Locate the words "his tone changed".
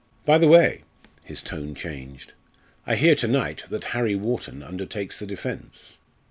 1.25-2.33